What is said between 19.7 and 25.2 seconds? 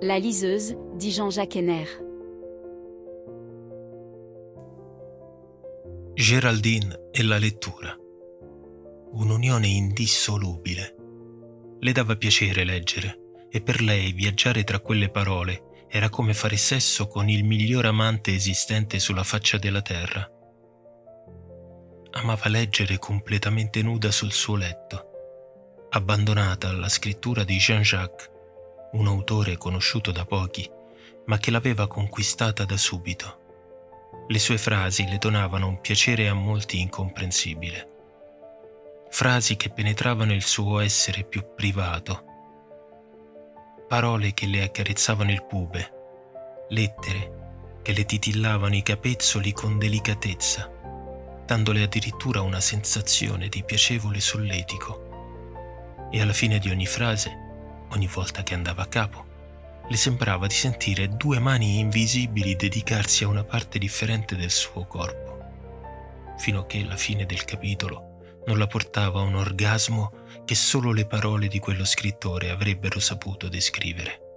terra. Amava leggere completamente nuda sul suo letto,